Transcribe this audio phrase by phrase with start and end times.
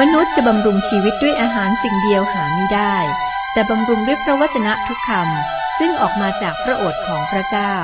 [0.00, 2.96] มนุษย์จะบำรุงชีวิตด้วยอาหารสิ่งเดียวหาไม่ได้
[3.52, 7.74] แต่บำรุงด้วยพระวจนะทุกคำซึ่งออกมาจากพระโอษฐ์ของพระเจ้า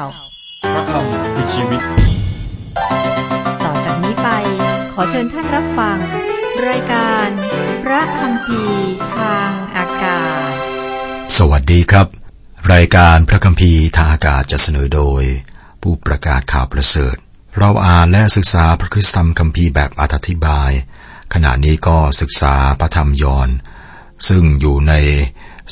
[0.72, 1.82] พระคำคือชีวิต
[3.64, 4.28] ต่อจากนี้ไป
[4.92, 5.98] ขอเชิญท่านรับฟัง
[6.68, 7.28] รายการ
[7.84, 8.62] พระคำพี
[9.16, 10.52] ทางอากาศ
[11.38, 12.06] สวัสดีครับ
[12.74, 15.22] รายการพระคัมภีร์ทางอากาศจะเสนอโดย
[15.82, 17.16] ผู้ประกาศข่าวประเสริฐ
[17.58, 20.72] เราอ่านและศึกษาพระคุณธรรมคัมภีร์แบบอธิบาย
[21.32, 23.48] ขณะนี้ก็ศึกษาพระธรรมยอน
[24.28, 24.92] ซึ่งอยู่ใน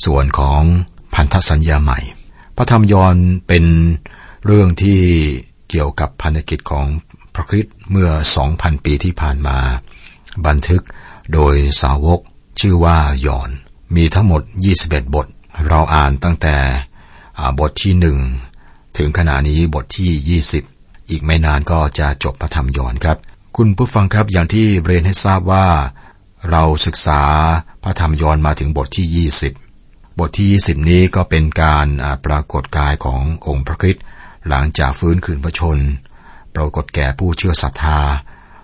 [0.05, 0.63] ส่วนของ
[1.15, 1.99] พันธสัญญาใหม่
[2.57, 3.15] พระธรรมยอน
[3.49, 3.65] เป็น
[4.47, 5.01] เรื่องที่
[5.69, 6.87] เกี่ยวกับพันธกิจของ
[7.35, 8.11] พระคริสต์เมื่อ
[8.47, 9.59] 2,000 ปีที่ผ่านมา
[10.47, 10.83] บันทึก
[11.33, 12.21] โดยสาวก
[12.61, 13.51] ชื่อว่ายอน
[13.97, 14.43] มีทั้งหมด
[14.79, 15.27] 21 บท
[15.69, 16.57] เราอ่านตั้งแต่
[17.61, 18.19] บทที่หนึ่ง
[18.97, 23.19] ถึงขณะนี้บทที่ 20 อีกไม่นานก็จะจบพระธรรมยอนครับ
[23.57, 25.67] คุณผู้ฟังครับอย่างที่เรียนให้ทราบว่า
[26.51, 27.23] เราศึกษา
[27.83, 29.29] พระธรรมยอห์นมาถึงบทที่
[29.71, 31.87] 20 บทที่ 20 นี้ก็เป็นการ
[32.27, 34.05] ปรากฏกายขององค์พระคริสต์
[34.49, 35.79] หลังจากฟื้นคืนพระชน
[36.55, 38.01] ปรากฏแก่ผู้เชื่อศรัทธา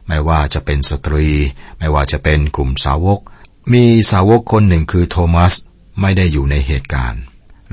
[0.09, 1.29] ไม่ว่าจะเป็นสตรี
[1.79, 3.21] ไม่ว่าจะเป็นกลุ่มสาวก
[3.73, 5.53] มีสาวกคนหนึ่งคือโทมัส
[6.01, 7.23] ไม่ได้อยู่ในเหตุการณ์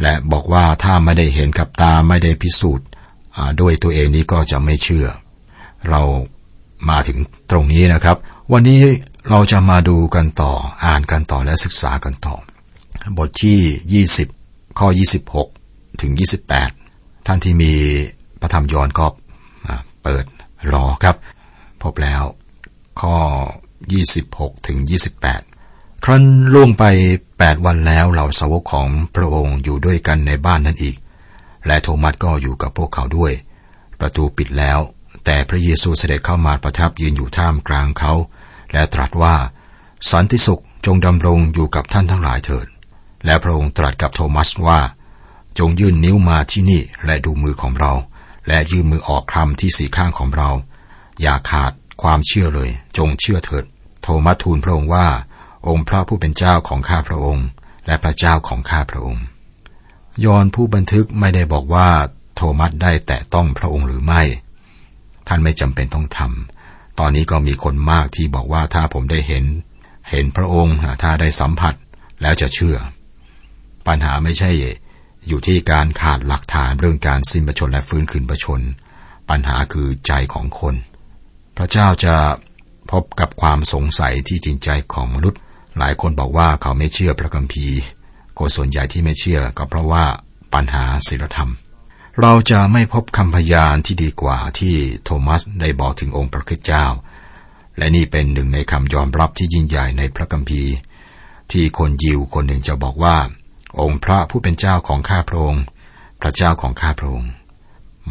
[0.02, 2.88] และบอกว่าถ้าไม่ได้เห็นกับตาไม่ได้พิสูจน์
[3.62, 5.08] ด้วยตัวเองนี้ก็จะไม่เชื่อ
[5.90, 6.02] เรา
[6.90, 7.18] มาถึง
[7.52, 8.18] ตรงนี้นะครับ
[8.52, 8.80] วันนี้
[9.30, 10.52] เราจะมาดูกันต่อ
[10.86, 12.36] อ่านกันต่อและศึกษากันต่อ
[13.18, 14.88] บทที่ 20 ข้อ
[15.46, 16.12] 26 ถึง
[16.70, 17.74] 28 ท่านที่มี
[18.42, 19.06] พระธรรมยอห์นก็
[20.04, 20.26] เปิด
[20.74, 21.16] รอครับ
[21.84, 22.24] พบแล้ว
[23.02, 23.16] ข้อ
[23.92, 24.78] 26 ถึง
[25.42, 26.84] 28 ครั้นล่วงไป
[27.30, 30.96] 8 วันแล้วเหล่าสาวกของพระองค์อยู่ด้วยกันในบ้านนั้นอีก
[31.68, 33.32] และโทมัสก็อยู่กับพวกเขาด้วย
[34.00, 34.80] ประตูปิดแล้ว
[35.26, 38.14] แต่พระเยซูเสด็จเข้ามาประทับยืนอยู่ท่ามกลางเขา
[38.74, 39.36] และตรัสว่า
[40.12, 42.68] สันติสุขจงดำรงอยู่กับท่านทั้งหลายเถิด
[43.26, 44.80] และพระองค์ตรัสกับโทมัสว่า
[45.60, 47.94] จงยื่นนิ้วมาที่นี่และดูมือของเรา
[48.48, 50.50] และยื่นมือออกคลำที่สี่ข้างของเรา
[51.22, 51.72] อย่าขาด
[52.02, 53.66] ความเชื่อเลย จงเชื่อเถิด
[54.02, 55.08] โทมัสทูลพระองค์ว่า
[55.68, 57.46] องค์พระผู้เป็นเจ้าของข้าพระองค์
[57.86, 59.24] และพระเจ้าของข้าพระองค์
[60.26, 61.90] ยอนผู้บันทึกไม่ได้บอกว่า
[62.36, 64.22] โทมัสได้แตะต้องพระองค์หรือไม่
[65.28, 69.46] ท่านไม่จำเป็นต้องทำตอนนี้ก็มีคนมากที่บอกว่าถ้าผมได้เห็น
[70.10, 71.74] เห็นพระองค์ถ้าได้สัมผัส
[72.22, 72.78] แล้วจะเชื่อ
[73.88, 74.52] ปัญหาไม่ใช่
[75.28, 78.62] อยู่ที่การขาดหลักฐานเรื่องการสิ้นประชนและฟื้นคืนประชน
[79.30, 80.76] ปัญหาคือใจของคน
[81.58, 82.16] พระเจ้าจะ
[82.92, 85.40] พบกับความสงสัยที่จริงใจของมนุษย์
[85.78, 87.78] หลายคนบอกว่าเขาไม่เชื่อพระคัมภีร์
[88.40, 90.06] คนส่วนใหญ่ที่ไม่เชื่อก็เพราะว่า
[90.54, 91.52] ปัญหาศีลธรรม
[92.22, 96.86] เราจะไม่พบคำพยานที่ดีกว่าที่โทมัสได้บอกถึงองค์พระคริสต์เจ้า
[97.78, 100.74] และนี่เป็นหนึ่งในคำยอมรับที่ยิ่งใหญ่ในพระคัมภีร์
[101.52, 103.18] ที่คนยิวคนหนึ่งจะบอกว่า
[103.82, 105.64] องค์พระผู้เป็นเจ้าของข้าพระองค์
[106.22, 107.30] พระเจ้าของข้าพระองค์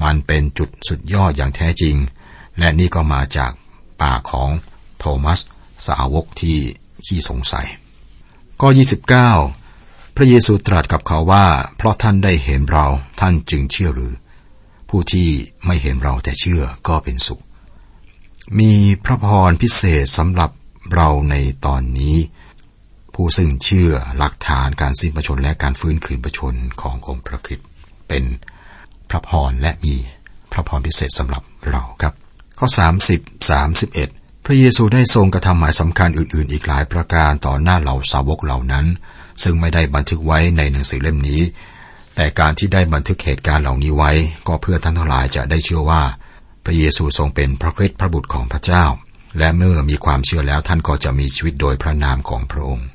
[0.03, 1.97] มันเป็นจุดสุดยอดอย่างแท้จริง
[2.59, 3.53] และนี่ก็มาจาก
[4.03, 4.51] ปากของ
[4.99, 5.39] โทมัส
[5.87, 6.59] สาวกที่
[7.07, 7.67] ขี้สงสัย
[8.61, 8.69] ข้อ
[9.39, 9.62] 29
[10.17, 11.47] พระเยซูตรัสกับเขาว่า
[11.77, 12.87] เพราะท่านได้เห็นเรา
[13.21, 14.13] ท่านจึงเชื่อหรือ
[14.91, 15.29] ผู้ที่
[15.67, 17.43] ไม่เห็นเราแต่เชื่อก็เป็นสุข
[18.59, 18.73] มี
[19.05, 20.51] พระพรพิเศษสำหรับ
[20.95, 21.35] เราใน
[21.67, 22.17] ตอนนี้
[23.15, 27.69] ผู้ซึ่งเชื่อหลักฐานการสิ้นประชนและการฟื้นคืนประชนขององค์พระคริสต์
[28.09, 28.25] เป็น
[29.11, 29.95] พระพรและมี
[30.53, 32.15] พระพรพิเศษสำหรับเราครับ
[32.59, 32.69] ข้อ
[33.13, 38.87] 30 31 พระเยซูได้ทรงกระทำหมายสำคัญอื่น ๆ อีกหลายประการต่อหน้าเหล่าสาวกเหล่านั้น
[39.43, 41.43] ซึ่งไม่ได้บันทึกไว้ในหนังสือเล่มนี้
[42.17, 44.13] แต่การที่ได้บันทึกเหตุการณ์เหล่านี้ไว้
[44.49, 46.03] ก็เพื่อท่านทั้งหลายจะได้เชื่อว่า
[46.65, 48.85] พระเยซูทรงเป็นพระคริสต์พระบุตรของพระเจ้า
[49.39, 52.87] และเมื่อมีความเชื่อแล้วท่านก็จะมีชีวิตโดยพระนามของพระองค์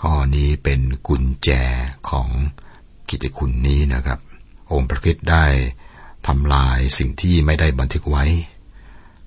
[0.00, 1.50] ข้อนี้เป็นกุญแจ
[2.10, 2.28] ของ
[3.08, 4.18] กิตติคุณนี้นะครับ
[4.72, 5.44] องค์พระคริสต์ได้
[6.26, 8.24] ทำลายสิ่งที่ไม่ได้บันทึกไว้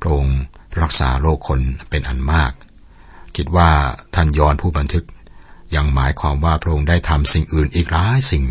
[0.02, 0.40] พระองค์
[0.82, 2.52] รักษาโรคคนเป็นอันมาก
[3.36, 3.70] คิดว่า
[4.16, 5.06] ท่านยอนผู้บันทึก
[5.76, 8.44] ยังหมายความว่าพระองค์ได้ทำสิ่งอื่นอีกหลายสิ่ง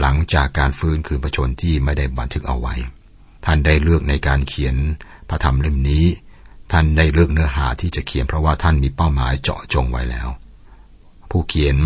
[0.00, 2.74] หลังจากการฟื้นคืนพระชนที่ไม่ได้บันทึกเอาไว้
[3.44, 4.76] ท่านได้เลือกในการเขียน
[5.28, 6.06] พระธรรมเล่มนี้
[6.72, 10.28] ท่านได้เลือกเนื้อหาที่จะเขียนเพราะว่าท่านมีเป้าหมายเจาะจงไว้แล้ว
[11.30, 11.76] ผู้เขียน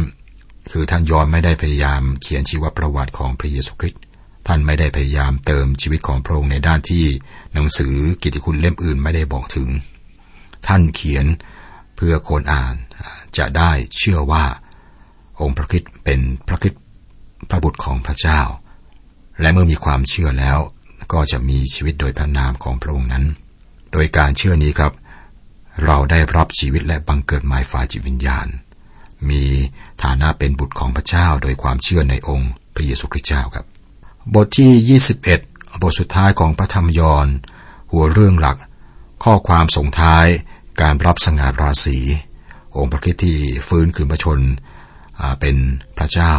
[0.71, 4.03] คือท่านยอนไม่ได้พยายามเขียนชีวประวัติของพระเยซูคริสต์
[4.47, 7.05] ท่านไม่ได้พยายามเติมชีวิตของพระองค์ในด้านที่
[7.55, 9.69] หนังสือกิตติคุณเล่มอื่นไม่ได้บอกถึง
[10.67, 11.27] ท่านเขียน
[12.01, 12.75] พื่อคนอ่าน
[13.39, 14.45] จะได้เชื่อว่า
[15.41, 16.83] องค์พระคริสต์เป็นพระคริสต์
[17.51, 18.41] พระบุตรของพระเจ้า
[19.41, 20.59] และเมื่อมีความเชื่อแล้ว
[21.13, 23.25] ก็จะมีชีวิตโดยพระนามของพระองค์นั้น
[23.93, 24.93] โดยการเชื่อนี้ครับ
[25.85, 28.47] เราได้รับชีวิตและบังเกิดหม่ฝ่ายจิตวิญญาณ
[29.31, 29.43] มี
[30.03, 33.67] ฐานะเป็นบุตรของพระเจ้า โดยความเชื่อในองค์พระเยซูคริสต์เจ้าครับ
[34.35, 35.01] บทที่
[35.41, 37.27] 21 บทสุดท้ายของพระธรรมยอห์น
[37.93, 38.57] หัวเรื่องหลัก
[39.25, 40.27] ข้อความส่งท้าย
[40.83, 41.99] การรับสง่าราศี
[42.77, 43.39] องค์พระคิดที่
[43.69, 44.41] ฟื้นคืนพระชน
[45.41, 45.57] เป็น
[45.99, 46.35] พระเจ้า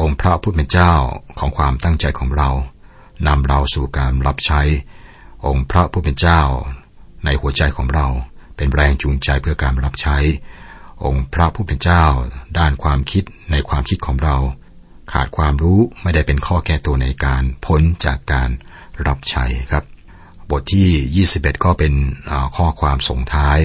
[0.00, 0.92] องค์พระผู้เป็นเจ้า
[1.38, 2.50] ของความตั้งใจของเรา
[3.26, 4.60] นำเราสู่การรับใช้
[5.46, 6.42] องค์พระผู้เป็นเจ้า
[7.24, 8.06] ในหัวใจของเรา
[8.56, 10.16] เป็นแรงจูงใจเพื่อการรับใช้
[11.04, 12.04] องค์พระผู้เป็นเจ้า
[12.58, 14.36] ด้านความคิดในความคิดของเรา
[15.12, 18.50] ขาดความรู้ไม่ได้เป็นข้อแก้ตัวในการพ้นจากการ
[19.06, 19.84] รับใช้ครับ
[20.50, 21.92] บทที่ 21 ก็เป็น
[22.56, 23.58] ข้อความส่งท้าย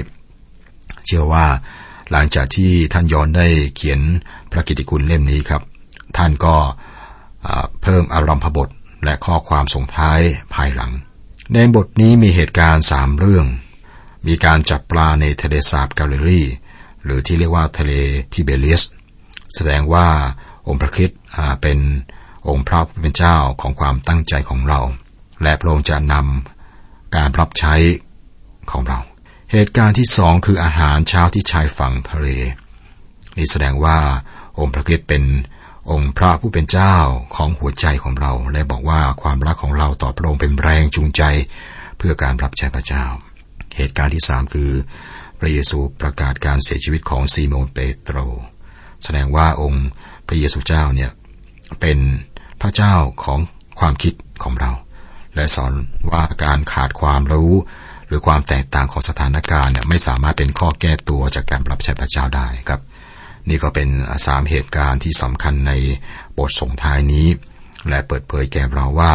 [1.05, 1.45] เชื่อว่า
[2.11, 3.99] หลังจากที่ท่านย้อนได้เขียน
[4.51, 5.61] พระกิติคุณเล่มนี้ครับ
[6.17, 6.55] ท่านก็
[7.81, 8.69] เพิ่มอารมพบท
[9.03, 10.19] และข้อความส่งท้าย
[10.53, 10.91] ภายหลัง
[11.53, 13.45] ในบทนี้มีเหตุการณ์สามเรื่อง
[14.27, 16.41] มีการจับปลาในทะเลสาบกาลิลี
[17.03, 17.91] หรือที่เรียกว่าทะเล
[18.33, 18.83] ทิเบเลียส
[19.55, 20.07] แสดงว่า
[20.67, 21.11] องค์พระคิด
[21.61, 21.79] เป็น
[22.49, 24.79] องค์พระผู้เป็นเจ้าของความตั้งใจของเรา
[25.43, 26.55] และพระองค์จะนำ
[27.15, 27.75] การรับใช้
[28.71, 29.00] ของเรา
[29.51, 32.27] เหตุการณ์ที่สองคืออาหารเช้าที่ชายฝั่งทะเล
[33.38, 33.97] นี่แสดงว่า
[34.59, 35.23] องค์พระคิดเป็น
[35.91, 36.95] องค์พระผู้เป็นเจ้า
[37.35, 41.23] ของหัวใจของเรา และบอกว่าความรักของเราต่อพระองค์เป็นแรงจูงใจ
[41.97, 43.06] เพื่อการรับใช้พระเจ้า
[43.77, 44.71] เหตุการณ์ที่สามคือ
[45.39, 48.18] พระเยซูประกาศการเสียชีวิตของซีโมนเปโตร
[49.03, 49.88] แสดงว่าองค์
[50.27, 51.11] พระเยซูเจ้าเนี่ย
[51.81, 52.00] เป็น
[52.61, 53.39] พระเจ้าของ
[53.79, 54.13] ความคิด
[54.44, 54.71] ของเรา
[55.35, 55.73] และสอน
[56.11, 57.53] ว่าการขาดความรู้
[58.07, 62.81] หรือความแตกต่างของสถานการณ์เนี่ยไม่สามารถเป็นข้อแก้ตัวจากการรับใช้พระเจ้าได้ครับ
[63.49, 63.89] นี่ก็เป็น
[64.25, 65.73] สามเหตุการณ์ที่สำคัญใน
[66.37, 67.27] บทส่งท้ายนี้
[67.89, 69.13] และเปิดเผยแก่เราว่า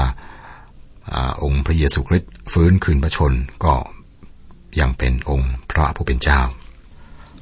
[1.14, 3.32] อองค์พระเยซูคริสต์ฟื้นคืนพระชน
[3.64, 3.74] ก็
[4.80, 6.40] ยังเป็นองค์พระผู้เป็นเจ้า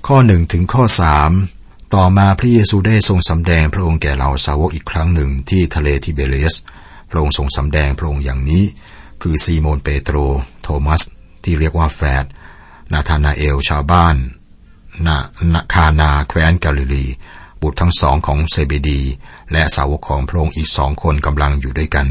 [0.06, 1.30] ข้อหนึ่งถึงข้อสาม
[1.94, 6.54] ต่อมาพระเยซูได้ทรงสำแดงพระองค์แก่เราสาวกอีกครั้งหนึ่งที่ทะเลทิเบเรส
[7.10, 8.64] พระองค์ทรงสำแดงพระองค์อย่างนี้
[9.22, 10.16] คือซีโมนเปโตร
[10.62, 11.02] โทมัส
[11.44, 12.24] ที่เรียกว่าแฟด
[12.92, 14.16] นาธานาเอลชาวบ้าน
[15.06, 15.16] นา
[15.54, 17.06] นาคานาแคว้นกาลิลี
[17.62, 19.00] บุตรทั้งสองของเซเบดี
[19.52, 22.06] และสาวกของพระองค์อีกสองคนกำลังอยู่ด้วยกัน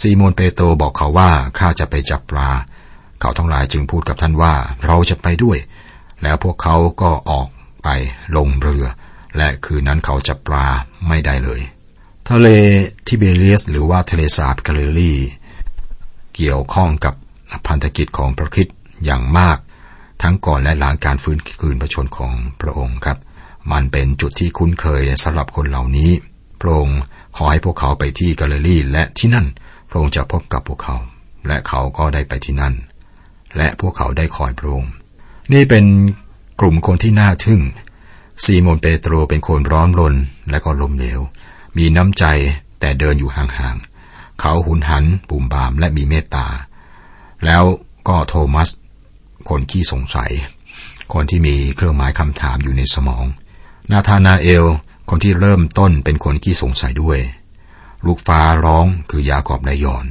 [0.00, 2.50] ซีโมนเปโตรบอกเขาว่าข้าจะไปจับปลา
[3.20, 4.54] เขาทั้งหลายจึงพูดกับท่านว่า
[4.86, 5.58] เราจะไปด้วย
[6.22, 7.48] แล้วพวกเขาก็ออก
[7.84, 7.88] ไป
[8.36, 8.84] ลงเรือ
[9.36, 10.66] และคืนนั้นเขาจับปลา
[11.08, 11.60] ไม่ได้เลย
[12.34, 12.50] ทะเล
[13.06, 15.12] ทิเบเลียส หรือว่าทะเลสาบกาลิลี
[16.36, 17.14] เกี่ยวข้องกับ
[17.66, 18.68] พันธกิจของพระคิด
[19.04, 19.58] อย่างมาก
[20.22, 23.18] ทั้งก่อนและหลังการฟื้นคืนพระชนของพระองค์ครับ
[23.72, 26.10] มันเป็นจุดที่คุ้นเคยสำหรับคนเหล่านี้
[26.60, 27.00] พระองค์
[27.36, 29.46] ขอให้พวกเขาไปที่กาลิลีและที่นั่น
[29.90, 30.96] พระองค์จะพบกับพวกเขา
[31.46, 32.74] และเขาก็ได้ไปที่นั่น
[33.56, 34.92] และพวกเขาได้คอยพระองค์
[35.52, 35.84] นี่เป็น
[36.60, 37.60] กลุ่มคนที่น่าทึ่ง
[38.44, 40.14] ซีโมนเปโตรเป็นคนร้อนรน
[40.50, 41.20] และก็ลมเหลว
[41.76, 42.24] มีน้ำใจ
[42.80, 46.46] แต่เดินอยู่ห่างๆ เขาหุนหันปุ่มบามและมีเมตตา
[47.44, 47.64] แล้ว
[48.08, 48.68] ก็โทมัส
[49.48, 50.30] คนขี้สงสัย
[51.12, 53.24] คนที่มีเครื่องหมายคำถามอยู่ในสมอง
[53.90, 54.64] นาธานาเอล
[55.10, 57.18] คนที่เริ่มต้นเป็นคนขี้สงสัยด้วย
[58.06, 60.06] ลูกฟ้าร้องคือยากอบและยอน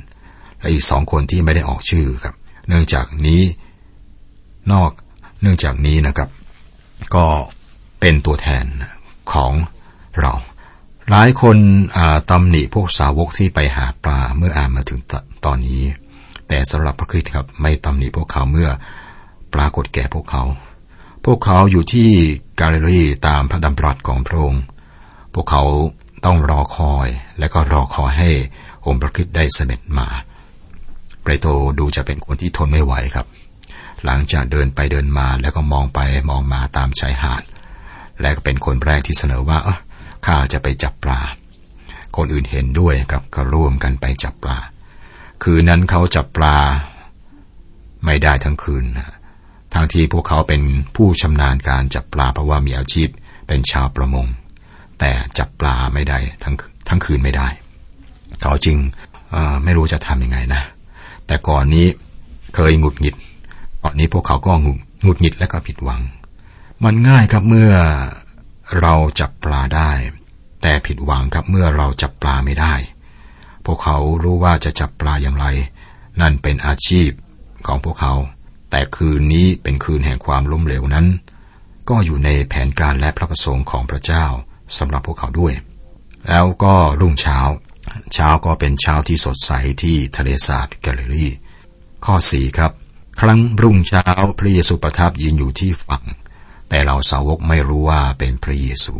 [0.59, 2.35] และอีกสองคนที่ไม่ได้ออกชื่อครับ
[2.67, 3.41] เนื่องจากนี้
[4.71, 4.91] นอก
[5.41, 6.29] เนื่องจากนี้นะครับ
[7.15, 7.25] ก็
[7.99, 8.65] เป็นตัวแทน
[9.31, 9.53] ของ
[10.19, 10.33] เรา
[11.11, 11.57] หลายคน
[12.31, 14.99] ตำหนิพวกสาวกที่ไปหาปลาเมื่ออ่านมาถึง
[15.45, 15.81] ตอนนี้
[16.47, 18.69] แต่สำหรับพระคริสต์ครับไม่ตำหนิพวกเขาเมื่อ
[19.53, 20.43] ปรากฏแก่พวกเขา
[21.25, 22.07] พวกเขาอยู่ที่
[22.59, 24.63] กาลิลีตามพระดำรัสของพระองค์
[25.33, 25.63] พวกเขา
[26.25, 27.07] ต้องรอคอย
[27.39, 28.31] และก็รอคอยให้
[28.85, 30.07] องค์พระคิดได้เสด็จมา
[31.23, 33.27] เปโตรดูจะเป็นคนที่ทนไม่ไหวครับ
[34.05, 35.99] หลังจากเดินไปเดินมาแล้วก็มองไป
[36.29, 37.43] มองมาตามชายหาด
[38.21, 39.59] และก็เป็นคนแรกที่เสนอว่า
[40.29, 41.19] ข้าจะไปจับปลา
[42.17, 44.57] คนอื่นเห็นด้วยครับก็ร่วมกันไปจับปลา
[45.43, 46.57] คืนนั้นเขาจับปลา
[48.05, 49.15] ไม่ได้ทั้งคืนนะ
[49.73, 50.61] ทางที่พวกเขาเป็น
[50.95, 53.07] ผู้ชำนาญการจับปลาเพราะว่ามีอาชีพ
[53.47, 54.27] เป็นชาวประมง
[54.99, 56.55] แต่จับปลาไม่ได้ทั้ง
[56.89, 57.47] ทั้งคืนไม่ได้
[58.41, 58.77] เขาจึง
[59.63, 60.61] ไม่รู้จะทำยังไงนะ
[61.27, 61.85] แต่ก่อนนี้
[62.55, 63.15] เคยหงุดหงิด
[63.83, 64.51] ตอนนี้พวกเขาก็
[65.03, 66.01] หงุดหงิดและก็ผิดหวัง
[66.83, 67.71] มันง่ายครับเมื่อ
[68.81, 69.89] เราจับปลาได้
[71.11, 72.73] หวังครับเมื่อเราจับปลาไม่ได้
[73.65, 75.45] พวกเขารู้ว่าจะจับปลาอย่างไร
[76.21, 77.09] นั่นเป็นอาชีพ
[77.67, 78.13] ของพวกเขา
[78.71, 81.07] แต่คืนนี้เป็นคืนแห่งความล้มเหลวนั้น
[81.89, 84.25] ก็อยู่ในแผนการและพระประสงค์ของพระเจ้า
[84.77, 85.53] สำหรับพวกเขาด้วย
[86.27, 87.39] แล้วก็รุ่งเช้า
[88.13, 89.51] เช้าก็เป็นเช้าที่สดใส
[89.81, 91.27] ที่ทะเลสาบแกลเลรี
[92.05, 92.71] ข้อสี่ครับ
[93.19, 94.03] ครั้งรุ่งเช้า
[94.39, 96.03] พระเยซูประทับยืนอยู่ที่ฝั่ง
[96.69, 98.95] แต่เราสาวกไม่รู้ว่าเป็นพระเยซู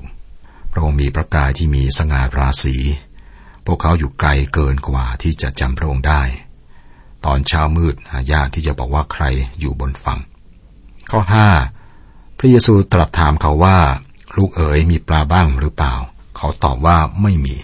[0.71, 2.75] พระองค์มีพระกายที่มีสง่าราศี
[3.65, 6.23] พวกเขาอยู่ไกลเกินกว่าที่จะจำพระองค์ได้
[7.25, 9.23] ตอนเช้ามืดหายากที่จะบอกว่าใคร
[9.59, 10.19] อยู่บนฝั่ง
[11.11, 11.49] ข้อห้า
[12.37, 13.77] พระเยซูตรัสถามเขาว่า
[14.37, 15.95] ลูกเอ๋ยมีปลาบ้างหรือเปล่า
[16.37, 17.55] เขาตอบว่าไม่มี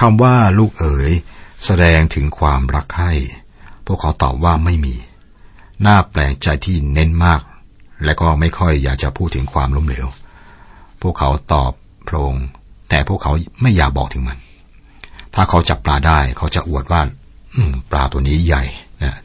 [0.00, 1.10] คำว่าลูกเอ๋ย
[1.64, 3.12] แสดงถึงความรักใคร่
[3.86, 4.94] พวกเขาตอบว่าไม่มี
[5.86, 7.40] น่าแปลกใจที่เน้นมาก
[8.04, 10.06] และก็ไม่ค่อยอยากจะพูดถึงความล้มเหลว
[11.00, 11.72] พวกเขาตอบ
[12.10, 12.34] พรง
[12.88, 14.38] แต่พวกเขาไม่อยากบอกถึงมัน
[15.34, 17.00] ถ้าเขาจับปลาได้เขาจะอวดว่า
[17.90, 18.64] ปลาตัวนี้ใหญ่
[19.02, 19.16] นะ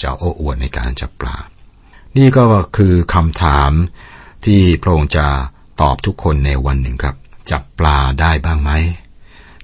[0.00, 1.36] จะโอ้อวดในการจับปลา
[2.16, 2.44] นี่ก็
[2.76, 3.70] คือคำถาม
[4.44, 5.26] ที่พระองค์จะ
[5.80, 7.16] ตอบทุกคนในวันหนึ่งครับ
[7.50, 8.70] จับปลาได้บ้างไหม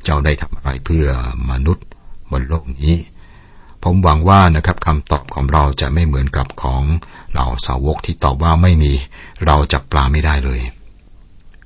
[0.03, 1.07] เจ้าได้ทำอะไรเพื่อ
[1.51, 1.87] มนุษย์
[2.31, 2.95] บนโลกนี้
[3.83, 6.83] ผมหวังว่านะครับคำตอบของเราจะไม่เหมือนกับของ
[7.33, 8.93] เหล่าสาวกที่ตอบว่าไม่มี
[9.47, 10.61] เราจับปลาไม่ได้เลย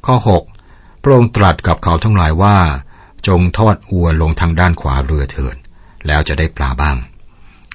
[0.06, 0.51] ข้อ 6
[1.02, 2.56] พระองค์ตรัสกับเขาทั้งหลายว่า
[3.28, 5.56] จงทอดอวนลงทางด้านขวาเรือเถิด
[6.06, 6.96] แล้วจะได้ปลาบ้าง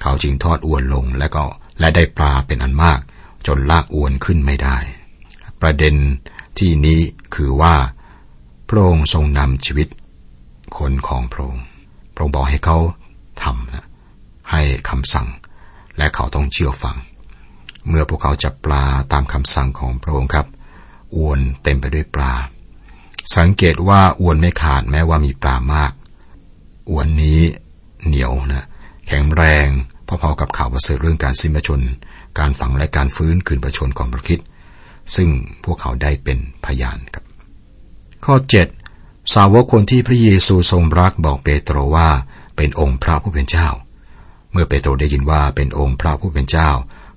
[0.02, 1.44] เขาจึงทอดอวนลงและก็
[1.80, 3.00] และได้ปลาเป็นอันมาก
[3.46, 4.76] จนลากอวนขึ้นไม่ได้
[5.60, 5.94] ประเด็น
[6.58, 7.00] ที่นี้
[7.34, 7.74] คือว่า
[8.68, 9.88] พระองค์ทรงนำชีวิต
[10.78, 11.64] คนของพระองค์
[12.14, 12.78] พระองค์บอกให้เขา
[13.42, 13.86] ทำนะ
[14.50, 15.28] ให้คำสั่ง
[15.96, 16.96] และเขาต้องเชื่อฟัง
[17.88, 20.46] เมื่อพวกเขาจับปลาตามคำสั่งของพระองค์ครับ
[21.16, 22.32] อวนเต็มไปด้วยปลา
[23.36, 25.92] สังเกตว่าอวนไม่ขาดแม้ว่ามีปลามาก
[26.90, 27.40] อวนนี้
[28.06, 28.66] เหนียวนะ
[29.06, 29.68] แข็งแรง
[30.06, 31.82] พอๆกับข่าวประเสริฐเรื่องการสิ้นพระชน
[32.38, 34.40] การฝังและการฟื้นคืนประชนของพระคิด
[35.16, 35.28] ซึ่ง
[35.64, 37.24] พวกเขาได้เป็นพยานครับ
[38.24, 38.34] ข้อ
[38.84, 42.08] 7 สาวกคนที่พระเยซูทรงรักบอกเปโตรว่า
[42.56, 43.68] เป็นองค์พระผู้เป็นเจ้า
[44.52, 46.70] เมื่อเปโตรได้ยินว่าเป็นองค์พระผู้เป็นเจ้า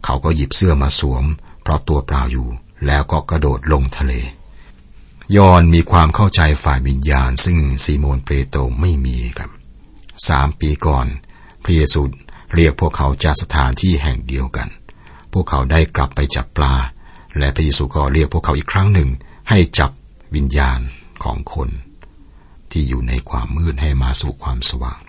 [0.06, 1.26] เขาก็หยิบเสื้อมาสวม
[1.62, 2.48] เพราะตัวเปล่าอยู่
[2.86, 4.14] แล้วก็กระโดดลงทะเล
[5.38, 9.52] ยอนมีความเข้าใจฝ่ายวิญญาณ ซึ่งซีโมนเปโตรไม่มีครับ
[10.28, 11.08] สามปีก่อน
[11.64, 12.02] พระเยซู
[12.56, 14.70] เรียกพวกเขาจากสถานที่แห่งเดียวกัน
[15.34, 16.76] พวกเขาได้กลับไปจับปลา
[17.38, 19.10] และพระเยซูก็เรียกพวกเขาอีกครั้งหนึ่ง
[19.50, 19.92] ให้จับ
[20.36, 20.80] วิญญาณ
[21.24, 21.70] ของคน
[22.72, 25.02] ที่อยู่ในความมืดให้มาสู่ความสว่าง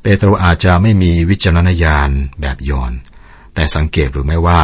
[0.00, 2.92] เปโตรอาจจะไม่มีวิจารณญาณแบบยอน
[3.54, 4.60] แต่สังเกตหรือไม่ว่า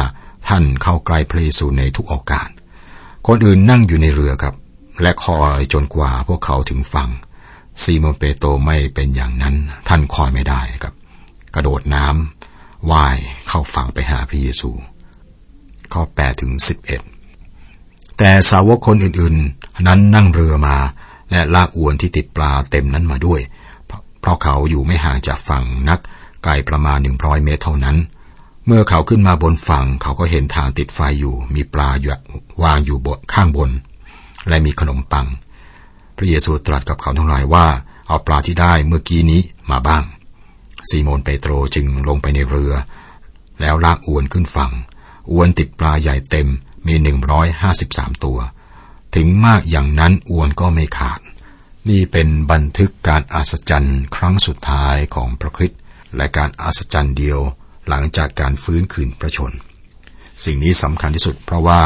[0.47, 2.49] ท่านเข้าใกล้พระเยซูในทุกโอกาส
[3.27, 4.55] คนอื่นนั่งอยู่ในเรือครับ
[5.01, 7.09] และคอยจนกว่าพวกเขาถึงฝั่ง
[7.83, 9.55] ซีโมนเปโตรไม่เป็นอย่างนั้น
[9.87, 10.93] ท่านคอยไม่ได้ครับ
[11.55, 13.17] กระโดดน้ำว่าย
[13.47, 14.69] เข้าฝั่งไปหาพระเยซู
[15.93, 16.51] ข้อ8ถึง
[17.35, 20.77] 11 แต่สาวกคนอื่นๆ นั้นนั่งเรือมา
[21.31, 23.41] และลากอวนที่ติดปลาเต็มนั้นมาด้วย
[24.19, 25.99] เพราะเขาอยู่ไม่ห่างจากฝั่งนัก
[26.43, 27.97] ไกลประมาณหนึ่งร้อยเมตรเท่านั้น
[28.65, 32.11] เมื่อเขาขึ้นมาบนฝั่ง เขาก็เห็นทางติดไฟอยู่ มีปลาอยู่
[32.63, 33.69] วางอยู่บนข้างบน
[34.47, 35.27] และมีขนมปัง
[36.17, 37.67] พระเยซูตรัสกับเขาทั้งหลายว่า
[38.07, 39.41] เอาปลาที่ได้เมื่อกี้นี้
[39.71, 40.03] มาบ้าง
[40.89, 42.73] ซีโมนเปโตรจึงลงไปในเรือ
[43.61, 44.71] แล้วลากอวนขึ้นฝั่ง
[45.31, 46.47] อวนติดปลาใหญ่เต็ม
[46.87, 48.39] มีหนึ่งร้อยห้าสิบสามตัว
[49.15, 51.19] ถึงมากอย่างนั้นอวนก็ไม่ขาด
[51.89, 55.79] นี่เป็นบันทึกการอัศจรรย์ครั้งสุดท้ายของพระคริสต์
[56.15, 57.39] และการอัศจรรย์เดียว
[57.89, 59.51] หลังจากการฟื้นคืนพระชน
[60.45, 61.81] สิ่งนี้สำคัญที่สุดเพราะว่า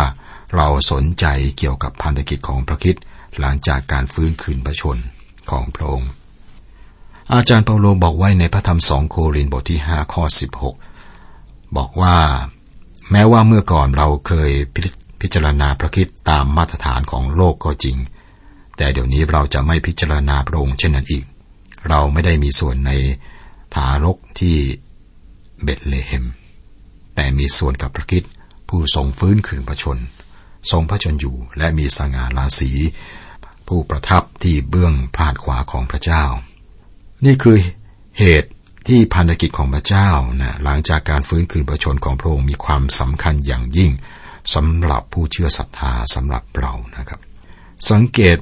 [0.56, 1.26] เราสนใจ
[1.58, 2.96] เกี่ยวกับพันธกิจของพระคิด
[3.40, 4.98] หลังจากการฟื้นคืนพระชน
[5.52, 6.10] ของพระองค์
[7.34, 10.76] อาจารย์เปาโลบอกไว้ในพระธรรมสองโครินบทที่ห้าข้อสิบหก
[11.78, 12.16] บอกว่า
[13.12, 14.52] แม้ว่าเมื่อก่อนเราเคย
[15.22, 17.98] พิจารณาพระคิดตามมาตรฐานของโลกก็จริง
[18.78, 21.26] แต่เดี๋ยวนี้เราจะไม่พิจารณาพระองค์เช่นนั้นอีก
[21.90, 22.92] เราไม่ได้มีส่วนใน
[23.76, 24.56] ทารกที่
[25.64, 26.26] เบตเลเฮม
[27.16, 28.24] แต่มีส่วนกับพระคิด
[28.70, 29.98] ผู้ทรงฟื้นคืนพระชน
[30.72, 32.72] ทรงพระชนอยู่และมีสง่าราศี
[33.68, 36.24] ผู้ประทับที่เบื้องพาดขวาของพระเจ้า
[37.26, 37.58] นี่คือ
[38.20, 38.50] เหตุ
[38.88, 40.10] ที่พันธกิจของพระเจ้า
[40.42, 43.92] นะหลังจากการฟื้นคืนพระชนของพระองค์มีความสำคัญอย่างยิ่ง
[44.54, 47.20] สำหรับผู้เชื่อศรัทธาสำหรับเรานะครับ
[47.92, 48.38] สังเกต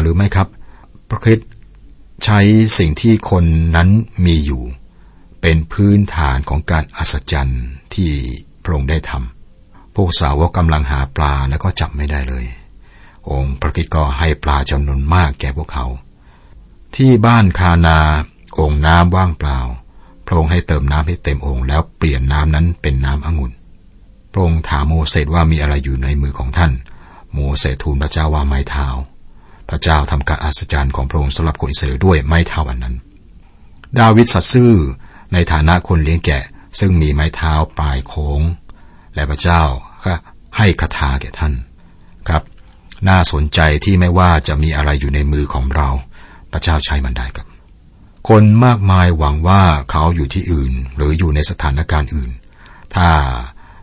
[0.00, 0.48] หรือไม่ครับ
[1.08, 1.40] พระคิด
[2.24, 2.38] ใช้
[2.78, 3.44] สิ่งที่คน
[3.76, 3.88] นั้น
[4.26, 4.62] มีอยู่
[5.42, 8.10] เป็นพื้นฐานของการอัศจรรย์ที่
[8.62, 12.44] พระองค์ได้ทำพวกสาวกกำลังหาปลาแล้วก็จับไม่ได้เลย
[13.30, 15.86] องค์พระคิดก็ให้ปลาจำนวนมากแก่พวกเขา
[16.96, 17.98] ที่บ้านคานา
[18.60, 19.58] องค์น้ำว่างเปล่า
[20.26, 23.52] พระองค์ให้เติมน้ำให้เต็มองค์แล้วเปลี่ยนน้ำนั้นเป็นน้ำองุ่น
[24.32, 26.72] พระองค์ถามโมเสสว่ามีอะไรอยู่ในมือของท่าน
[27.32, 28.86] โมเสสทูลพระเจ้าว่าไม้เท้า
[29.68, 32.96] พระเจ้าทำการอัศจรรย์ของพระองค์สำหรับคนอิสราเอลด้วยไม้เท้าอันนั้น
[33.98, 34.74] ดาวิดสัตซ์ซื่อ
[35.32, 36.44] ในฐานะคนเลี้ยงแกะ
[36.80, 38.40] ซึ่งมีไม้เท้าปลายโค้ง
[39.14, 39.62] และพระเจ้า
[40.04, 40.14] ก็
[40.56, 41.52] ให้คาถาแก่ท่าน
[42.28, 42.42] ครับ
[43.08, 45.88] น่าสนใจที่ไม่ว่าจะมีอะไรอยู่ในมือของเรา
[46.52, 47.46] พระเจ้าใช้มันได้ครับ
[48.28, 52.30] คนมากมายหวังว่าเขาอยู่ที่อื่น หรืออยู่ในสถานการณ์อื่น
[52.94, 53.08] ถ้า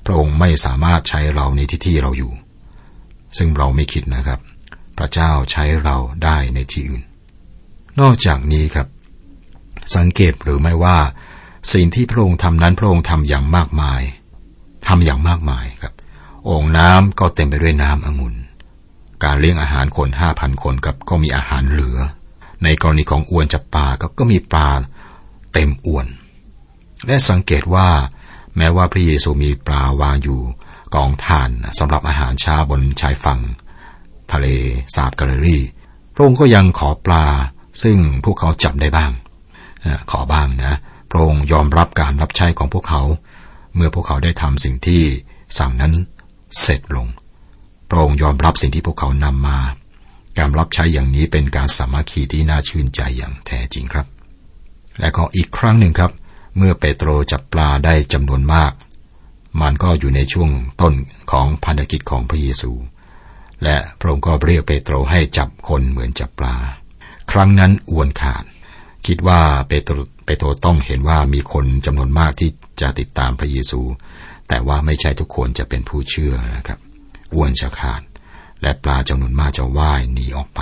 [0.06, 2.32] พระองค์ไม่สามารถใช้เราในที่ที่เราอยู่
[3.38, 4.40] ซึ่งเราไม่คิดนะครับ
[4.98, 7.02] พระเจ้าใช้เราได้ในที่อื่น
[8.00, 8.88] นอกจากนี้ครับ
[9.96, 10.98] สังเกตหรือไม่ว่า
[11.74, 14.02] สิ่งที่พระองค์ทำนั้นพระองค์ทำอย่างมากมาย
[14.88, 15.94] ทำอย่างมากมายครับ
[16.46, 18.36] โอ่งน้ำก็เต็มไปด้วยน้ำองุ่น
[19.24, 21.98] การเลี้ยงอาหารคนห้าพันคนกับก็มีอาหารเหลือ
[22.64, 24.70] ในกรณีของอวนจับปลาก็ก็มีปลา
[25.54, 26.08] เต็มอวน
[27.08, 27.90] และสังเกตว่า
[28.58, 30.40] แม้ว่าพระเยซูมีปลาวางอยู่
[30.96, 31.50] กองทาน
[31.80, 33.40] สำหรับอาหารเช้าบนชายฝั่ง
[34.32, 34.48] ทะเล
[34.96, 35.58] สาบกาลรี
[36.14, 37.26] พระองค์ก็ยังขอปลา
[37.84, 39.12] ซึ่งพวกเขาจับได้บ้าง
[40.12, 40.78] ขอบ้างนะ
[41.12, 43.02] พระองค์ยอมรับการรับใช้ของพวกเขา
[43.76, 45.04] เมื่อพวกเขาได้ทำสิ่งที่
[45.60, 45.94] สั่งนั้น
[46.62, 47.08] เสร็จลง
[47.90, 49.60] พระองค์ยอมรับสิ่งที่พวกเขานำมา
[50.40, 54.08] การรับใช้อย่างนี้เป็นการสามัคคีที่น่าชื่นใจอย่างแท้จริงครับ
[55.00, 56.12] และก็อีกครั้งหนึ่งครับ
[56.58, 58.72] เมื่อเปโตรจับปลาได้จำนวนมาก
[59.62, 60.50] มันก็อยู่ในช่วง
[60.82, 60.94] ต้น
[61.32, 62.72] ของพันธกิจของพระเยซู
[63.64, 66.56] และพระองค์ก็เรียกเปโตรให้จับคนเหมือนจับปลา
[67.32, 68.44] ครั้งนั้นอวนขาด
[69.08, 69.98] คิดว่าเปโตร
[70.30, 72.50] ปโตรต้องเห็นว่ามีคนจำนวนมากที่
[72.82, 73.82] จะติดตามพระเยซู
[74.50, 76.80] แต่ว่าไม่ใช่ทุกคนจะเป็นผู้เชื่อนะครับ
[77.34, 78.02] อวนจะขาด
[78.62, 80.62] และปลาจำนวนมากจะว่ายหนีออกไป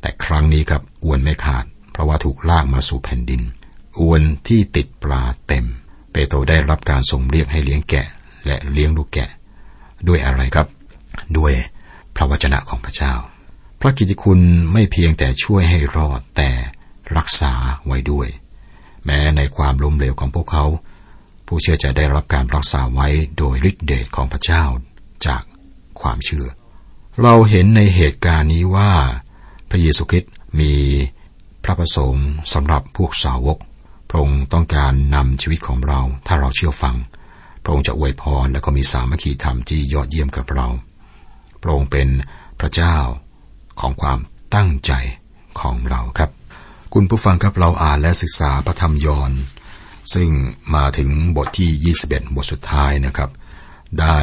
[0.00, 3.42] แต่ครั้งนี้ครับอวนไม่ขาด เพราะว่าถูกลากมาสู่แผ่นดิน
[4.00, 5.66] อวนที่ติดปลาเต็ม
[6.12, 8.06] เปโตรได้รับการส่งเรียกให้เลี้ยงแกะ
[8.46, 9.30] และเลี้ยงลูกแกะ
[10.08, 10.66] ด้วยอะไรครับ
[11.38, 11.52] ด้วย
[12.16, 13.14] พระวจนะของพระเจ้า
[13.80, 14.40] พระกิติคุณ
[14.72, 16.50] ไม่เพียงแต่ช่วยให้รอดแต่
[17.16, 17.52] รักษา
[17.86, 18.28] ไว้ด้วย
[19.04, 20.64] แม้ในความล้มเหลวของพวกเขา
[21.46, 23.08] ผู้เชื่อจะได้รับการรักษาไว้
[23.38, 24.64] โดยฤทธิเดชของพระเจ้า
[25.26, 25.42] จาก
[26.00, 26.46] ความเชื่อ
[27.22, 28.92] เราเห็นในเหตุการณ์นี้ว่า
[29.70, 30.72] พระเยซูคริสต์มี
[31.64, 33.58] พระประสงค์สำหรับพวกสาวก
[34.08, 36.96] พระองค์ต้องการนำชีวิตของเราถ้าเราเชื่อฟัง
[37.62, 40.68] พระองค์จะอวยพรและก็มีสามัคคีธรรมที่ยอดเยี่ยมกับเรา
[41.62, 42.08] พระองค์เป็น
[42.60, 42.96] พระเจ้า
[43.80, 44.18] ของความ
[44.54, 44.92] ตั้งใจ
[45.60, 46.30] ของเราครับ
[46.96, 49.32] คุณผู้ฟังครับเราอ่านและศึกษาพระธรรมยอห์น
[50.14, 50.28] ซึ่ง
[50.74, 53.30] มาถึงบทที่ 21 บทสุดท้ายนะครับ
[54.00, 54.18] ได้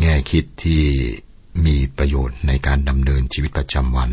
[0.00, 0.82] แง่คิดที่
[1.66, 4.10] มีประโยชน์ในการดำเนินชีวิตประจำวัน